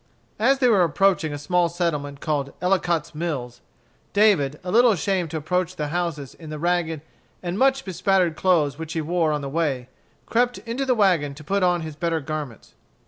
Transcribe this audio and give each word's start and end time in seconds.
As 0.39 0.57
they 0.57 0.67
were 0.67 0.81
approaching 0.83 1.31
a 1.31 1.37
small 1.37 1.69
settlement 1.69 2.21
called 2.21 2.53
Ellicott's 2.59 3.13
Mills, 3.13 3.61
David, 4.13 4.59
a 4.63 4.71
little 4.71 4.89
ashamed 4.89 5.29
to 5.29 5.37
approach 5.37 5.75
the 5.75 5.89
houses 5.89 6.33
in 6.33 6.49
the 6.49 6.57
ragged 6.57 7.01
and 7.43 7.55
mud 7.59 7.79
bespattered 7.85 8.35
clothes 8.35 8.79
which 8.79 8.93
he 8.93 9.01
wore 9.01 9.31
on 9.31 9.41
the 9.41 9.47
way, 9.47 9.89
crept 10.25 10.57
into 10.57 10.85
the 10.87 10.95
wagon 10.95 11.35
to 11.35 11.43
put 11.43 11.61
on 11.61 11.81
his 11.81 11.95
better 11.95 12.19
garments. 12.19 12.73